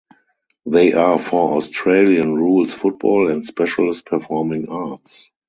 They 0.65 0.93
are 0.93 1.19
for 1.19 1.57
Australian 1.57 2.33
rules 2.33 2.73
football 2.73 3.29
and 3.29 3.45
specialist 3.45 4.03
performing 4.07 4.67
arts. 4.67 5.29